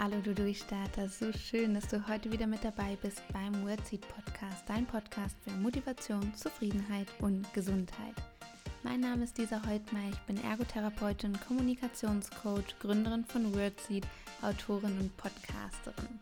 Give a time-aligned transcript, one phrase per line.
[0.00, 4.62] Hallo du Durchstarter, so schön, dass du heute wieder mit dabei bist beim Wordseed Podcast,
[4.68, 8.14] dein Podcast für Motivation, Zufriedenheit und Gesundheit.
[8.84, 14.06] Mein Name ist Lisa Heutmeier, ich bin Ergotherapeutin, Kommunikationscoach, Gründerin von Wordseed,
[14.40, 16.20] Autorin und Podcasterin.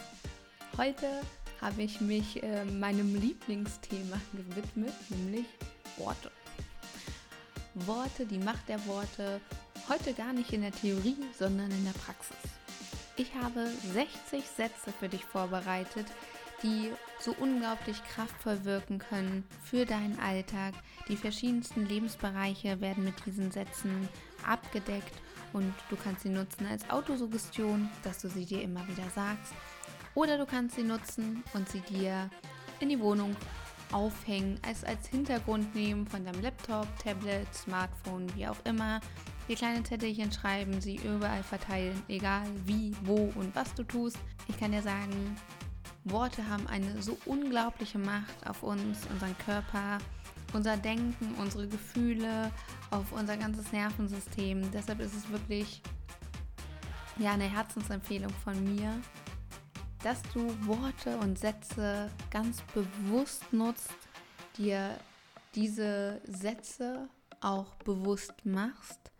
[0.78, 1.20] Heute
[1.60, 5.46] habe ich mich äh, meinem Lieblingsthema gewidmet, nämlich
[5.98, 6.30] Worte.
[7.74, 9.38] Worte, die Macht der Worte,
[9.86, 12.55] heute gar nicht in der Theorie, sondern in der Praxis.
[13.18, 16.06] Ich habe 60 Sätze für dich vorbereitet,
[16.62, 20.74] die so unglaublich kraftvoll wirken können für deinen Alltag.
[21.08, 24.08] Die verschiedensten Lebensbereiche werden mit diesen Sätzen
[24.46, 25.14] abgedeckt
[25.54, 29.54] und du kannst sie nutzen als Autosuggestion, dass du sie dir immer wieder sagst.
[30.14, 32.30] Oder du kannst sie nutzen und sie dir
[32.80, 33.34] in die Wohnung
[33.92, 39.00] aufhängen, es als Hintergrund nehmen von deinem Laptop, Tablet, Smartphone, wie auch immer
[39.48, 44.18] die kleinen Zettelchen schreiben, sie überall verteilen, egal wie, wo und was du tust.
[44.48, 45.36] Ich kann dir sagen,
[46.04, 49.98] Worte haben eine so unglaubliche Macht auf uns, unseren Körper,
[50.52, 52.50] unser Denken, unsere Gefühle,
[52.90, 54.70] auf unser ganzes Nervensystem.
[54.72, 55.82] Deshalb ist es wirklich
[57.18, 59.00] ja eine Herzensempfehlung von mir,
[60.02, 63.94] dass du Worte und Sätze ganz bewusst nutzt,
[64.58, 64.96] dir
[65.54, 67.08] diese Sätze
[67.40, 69.10] auch bewusst machst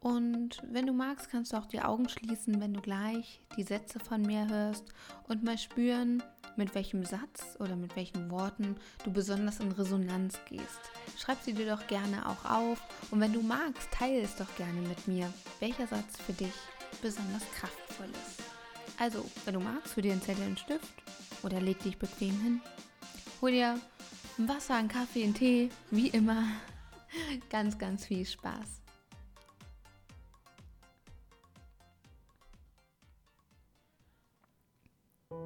[0.00, 4.00] und wenn du magst, kannst du auch die Augen schließen, wenn du gleich die Sätze
[4.00, 4.84] von mir hörst
[5.28, 6.22] und mal spüren,
[6.56, 10.80] mit welchem Satz oder mit welchen Worten du besonders in Resonanz gehst.
[11.18, 14.80] Schreib sie dir doch gerne auch auf und wenn du magst, teile es doch gerne
[14.80, 16.54] mit mir, welcher Satz für dich
[17.02, 18.42] besonders kraftvoll ist.
[18.98, 21.02] Also, wenn du magst, hol dir einen Zettel und Stift
[21.42, 22.60] oder leg dich bequem hin.
[23.40, 23.78] Hol dir
[24.38, 26.44] Wasser, einen Kaffee, einen Tee, wie immer.
[27.50, 28.79] Ganz, ganz viel Spaß.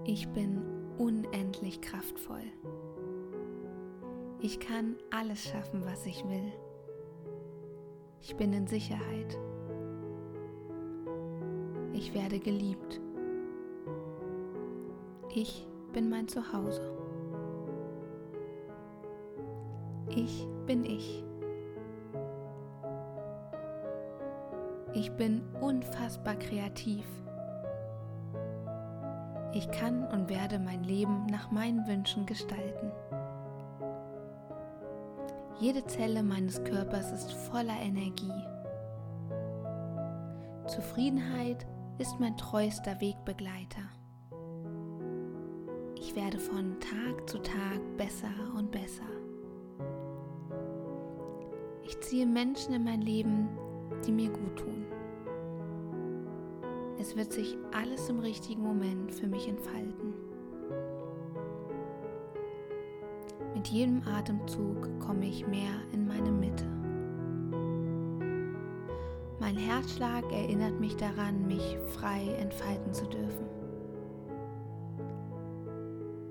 [0.07, 0.63] Ich bin
[0.99, 2.43] unendlich kraftvoll.
[4.41, 6.53] Ich kann alles schaffen, was ich will.
[8.21, 9.39] Ich bin in Sicherheit.
[11.95, 13.01] Ich werde geliebt.
[15.35, 16.83] Ich bin mein Zuhause.
[20.11, 21.25] Ich bin ich.
[24.93, 27.05] Ich bin unfassbar kreativ.
[29.55, 32.91] Ich kann und werde mein Leben nach meinen Wünschen gestalten.
[35.61, 38.33] Jede Zelle meines Körpers ist voller Energie.
[40.67, 41.65] Zufriedenheit
[41.99, 43.83] ist mein treuester Wegbegleiter.
[45.95, 49.05] Ich werde von Tag zu Tag besser und besser.
[51.85, 53.49] Ich ziehe Menschen in mein Leben,
[54.05, 54.85] die mir gut tun.
[56.99, 60.15] Es wird sich alles im richtigen Moment für mich entfalten.
[63.55, 66.65] Mit jedem Atemzug komme ich mehr in meine Mitte.
[69.41, 73.47] Mein Herzschlag erinnert mich daran, mich frei entfalten zu dürfen.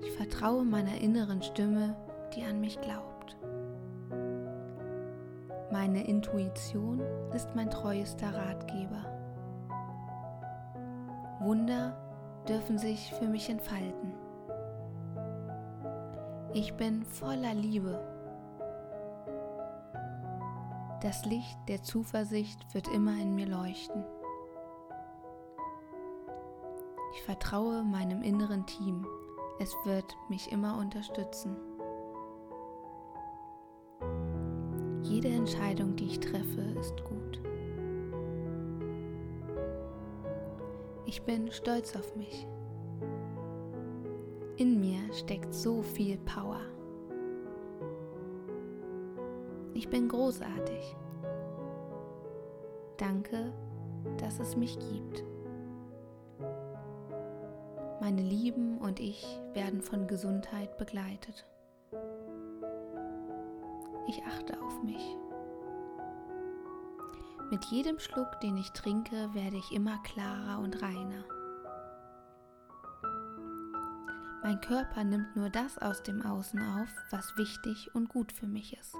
[0.02, 1.96] Ich vertraue meiner inneren Stimme,
[2.34, 3.36] die an mich glaubt.
[5.72, 7.00] Meine Intuition
[7.34, 9.13] ist mein treuester Ratgeber.
[11.44, 11.94] Wunder
[12.48, 14.14] dürfen sich für mich entfalten.
[16.54, 18.00] Ich bin voller Liebe.
[21.02, 24.06] Das Licht der Zuversicht wird immer in mir leuchten.
[27.12, 29.06] Ich vertraue meinem inneren Team.
[29.58, 31.56] Es wird mich immer unterstützen.
[35.02, 37.40] Jede Entscheidung, die ich treffe, ist gut.
[41.14, 42.44] Ich bin stolz auf mich.
[44.56, 46.60] In mir steckt so viel Power.
[49.74, 50.96] Ich bin großartig.
[52.96, 53.52] Danke,
[54.18, 55.22] dass es mich gibt.
[58.00, 61.46] Meine Lieben und ich werden von Gesundheit begleitet.
[64.08, 65.16] Ich achte auf mich.
[67.54, 71.22] Mit jedem Schluck, den ich trinke, werde ich immer klarer und reiner.
[74.42, 78.76] Mein Körper nimmt nur das aus dem Außen auf, was wichtig und gut für mich
[78.76, 78.96] ist.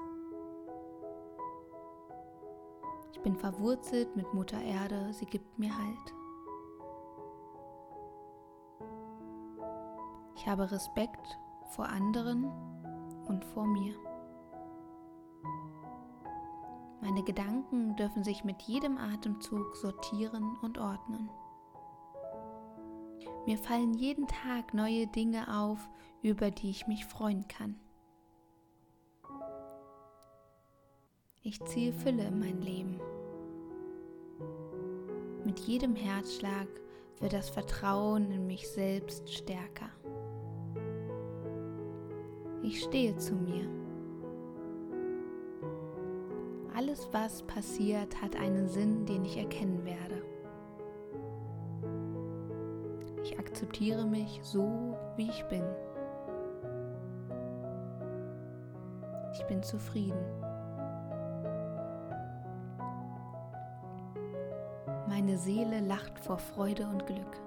[3.10, 6.14] Ich bin verwurzelt mit Mutter Erde, sie gibt mir Halt.
[10.36, 11.40] Ich habe Respekt
[11.70, 12.44] vor anderen
[13.26, 14.13] und vor mir.
[17.04, 21.28] Meine Gedanken dürfen sich mit jedem Atemzug sortieren und ordnen.
[23.46, 25.86] Mir fallen jeden Tag neue Dinge auf,
[26.22, 27.78] über die ich mich freuen kann.
[31.42, 32.98] Ich ziehe Fülle in mein Leben.
[35.44, 36.68] Mit jedem Herzschlag
[37.20, 39.90] wird das Vertrauen in mich selbst stärker.
[42.62, 43.83] Ich stehe zu mir.
[46.84, 50.22] Alles, was passiert, hat einen Sinn, den ich erkennen werde.
[53.22, 55.64] Ich akzeptiere mich so, wie ich bin.
[59.32, 60.18] Ich bin zufrieden.
[65.08, 67.40] Meine Seele lacht vor Freude und Glück.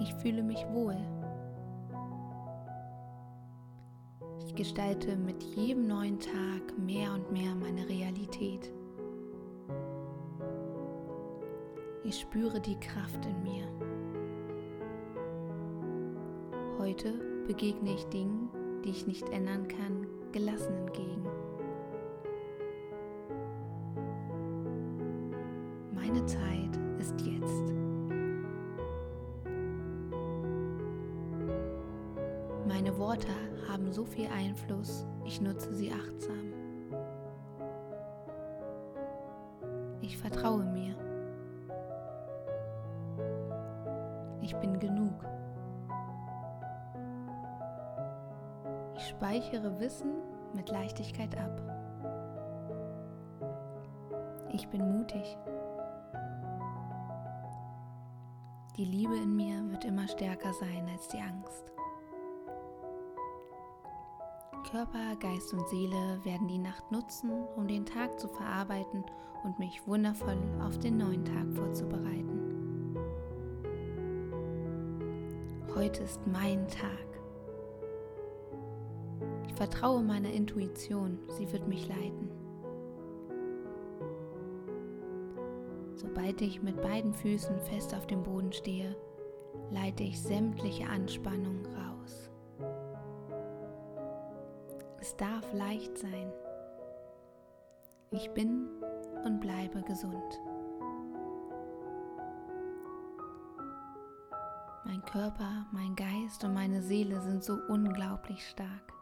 [0.00, 0.96] Ich fühle mich wohl.
[4.58, 8.72] Gestalte mit jedem neuen Tag mehr und mehr meine Realität.
[12.02, 13.68] Ich spüre die Kraft in mir.
[16.76, 17.12] Heute
[17.46, 18.48] begegne ich Dingen,
[18.84, 21.22] die ich nicht ändern kann, gelassen entgegen.
[25.94, 27.72] Meine Zeit ist jetzt.
[32.66, 33.28] Meine Worte
[33.68, 36.52] haben so viel Einfluss, ich nutze sie achtsam.
[40.00, 40.94] Ich vertraue mir.
[44.40, 45.24] Ich bin genug.
[48.96, 50.14] Ich speichere Wissen
[50.54, 51.60] mit Leichtigkeit ab.
[54.50, 55.36] Ich bin mutig.
[58.78, 61.77] Die Liebe in mir wird immer stärker sein als die Angst.
[64.70, 69.02] Körper, Geist und Seele werden die Nacht nutzen, um den Tag zu verarbeiten
[69.42, 72.98] und mich wundervoll auf den neuen Tag vorzubereiten.
[75.74, 76.90] Heute ist mein Tag.
[79.46, 82.30] Ich vertraue meiner Intuition, sie wird mich leiten.
[85.94, 88.94] Sobald ich mit beiden Füßen fest auf dem Boden stehe,
[89.70, 91.87] leite ich sämtliche Anspannung raus.
[95.18, 96.32] Darf leicht sein.
[98.10, 98.68] Ich bin
[99.24, 100.40] und bleibe gesund.
[104.84, 108.92] Mein Körper, mein Geist und meine Seele sind so unglaublich stark.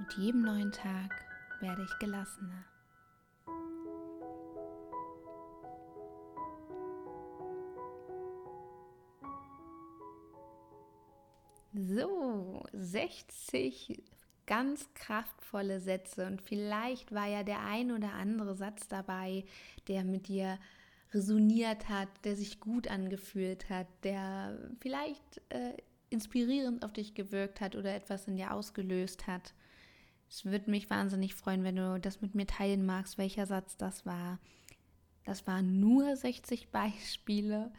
[0.00, 1.12] Mit jedem neuen Tag
[1.60, 2.71] werde ich gelassener.
[11.74, 14.02] So, 60
[14.46, 19.44] ganz kraftvolle Sätze und vielleicht war ja der ein oder andere Satz dabei,
[19.88, 20.58] der mit dir
[21.12, 25.74] resoniert hat, der sich gut angefühlt hat, der vielleicht äh,
[26.10, 29.54] inspirierend auf dich gewirkt hat oder etwas in dir ausgelöst hat.
[30.28, 34.04] Es würde mich wahnsinnig freuen, wenn du das mit mir teilen magst, welcher Satz das
[34.04, 34.38] war.
[35.24, 37.70] Das waren nur 60 Beispiele.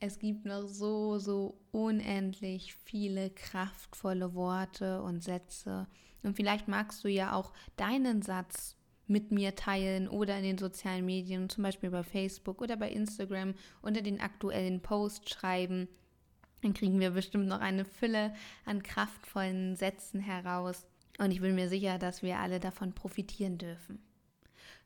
[0.00, 5.88] Es gibt noch so, so unendlich viele kraftvolle Worte und Sätze.
[6.22, 8.76] Und vielleicht magst du ja auch deinen Satz
[9.08, 13.54] mit mir teilen oder in den sozialen Medien, zum Beispiel bei Facebook oder bei Instagram
[13.82, 15.88] unter den aktuellen Post schreiben.
[16.62, 18.34] Dann kriegen wir bestimmt noch eine Fülle
[18.66, 20.86] an kraftvollen Sätzen heraus.
[21.18, 24.00] Und ich bin mir sicher, dass wir alle davon profitieren dürfen.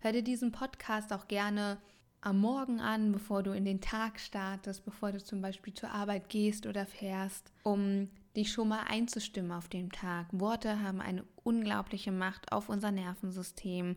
[0.01, 1.79] Hör dir diesen Podcast auch gerne
[2.23, 6.29] am Morgen an, bevor du in den Tag startest, bevor du zum Beispiel zur Arbeit
[6.29, 10.29] gehst oder fährst, um dich schon mal einzustimmen auf den Tag.
[10.33, 13.97] Worte haben eine unglaubliche Macht auf unser Nervensystem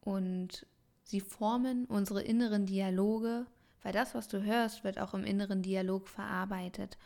[0.00, 0.66] und
[1.02, 3.46] sie formen unsere inneren Dialoge,
[3.82, 6.96] weil das, was du hörst, wird auch im inneren Dialog verarbeitet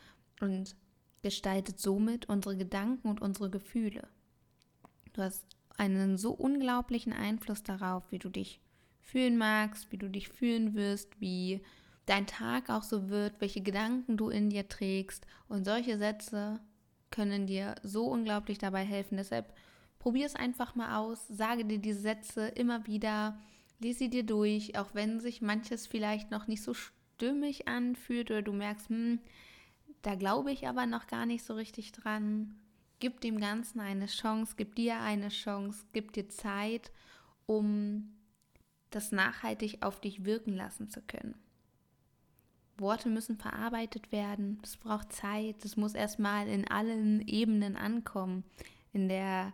[0.40, 0.76] und
[1.22, 4.06] gestaltet somit unsere Gedanken und unsere Gefühle.
[5.14, 8.60] Du hast einen so unglaublichen Einfluss darauf, wie du dich
[9.06, 11.62] fühlen magst, wie du dich fühlen wirst, wie
[12.06, 15.26] dein Tag auch so wird, welche Gedanken du in dir trägst.
[15.48, 16.60] Und solche Sätze
[17.10, 19.16] können dir so unglaublich dabei helfen.
[19.16, 19.54] Deshalb
[20.00, 23.38] probier es einfach mal aus, sage dir diese Sätze immer wieder,
[23.78, 28.42] lese sie dir durch, auch wenn sich manches vielleicht noch nicht so stimmig anfühlt oder
[28.42, 29.20] du merkst, hm,
[30.02, 32.56] da glaube ich aber noch gar nicht so richtig dran.
[32.98, 36.90] Gib dem Ganzen eine Chance, gib dir eine Chance, gib dir Zeit,
[37.46, 38.16] um
[38.96, 41.34] das nachhaltig auf dich wirken lassen zu können.
[42.78, 48.44] Worte müssen verarbeitet werden, es braucht Zeit, es muss erstmal in allen Ebenen ankommen,
[48.92, 49.52] in der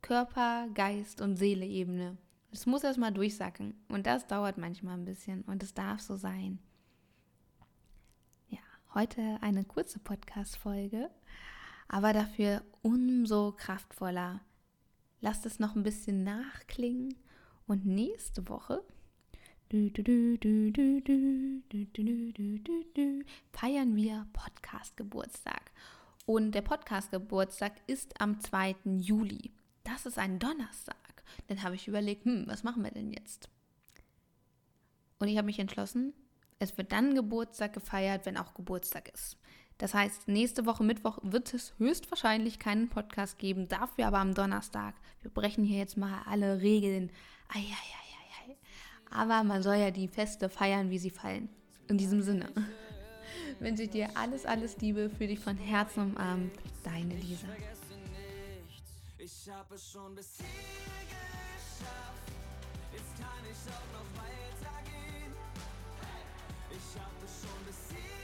[0.00, 2.18] Körper, Geist und Seele-Ebene.
[2.50, 3.74] Es muss erst mal durchsacken.
[3.88, 5.42] Und das dauert manchmal ein bisschen.
[5.42, 6.58] Und es darf so sein.
[8.48, 8.58] Ja,
[8.94, 11.10] heute eine kurze Podcast-Folge,
[11.88, 14.40] aber dafür umso kraftvoller.
[15.20, 17.14] Lasst es noch ein bisschen nachklingen.
[17.72, 18.84] Und nächste Woche
[23.54, 25.72] feiern wir Podcast-Geburtstag.
[26.26, 28.76] Und der Podcast-Geburtstag ist am 2.
[28.98, 29.52] Juli.
[29.84, 31.22] Das ist ein Donnerstag.
[31.46, 33.48] Dann habe ich überlegt, hm, was machen wir denn jetzt?
[35.18, 36.12] Und ich habe mich entschlossen,
[36.58, 39.38] es wird dann Geburtstag gefeiert, wenn auch Geburtstag ist.
[39.82, 44.94] Das heißt, nächste Woche Mittwoch wird es höchstwahrscheinlich keinen Podcast geben, dafür aber am Donnerstag.
[45.22, 47.10] Wir brechen hier jetzt mal alle Regeln.
[47.48, 48.56] Eieiei.
[49.10, 51.48] Aber man soll ja die Feste feiern, wie sie fallen.
[51.88, 52.48] In diesem Sinne
[53.58, 56.52] wünsche ich dir alles, alles Liebe für dich von Herzen umarmt.
[56.84, 57.48] Deine Lisa.
[59.18, 60.46] Ich habe es schon bis hier
[61.08, 62.30] geschafft.
[62.92, 65.32] Jetzt kann ich auch noch weitergehen.
[66.70, 68.21] Ich habe es schon bis hier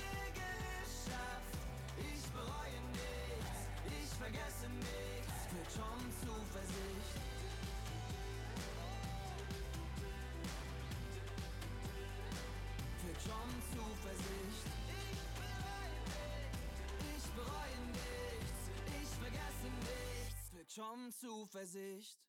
[21.12, 22.27] Zuversicht.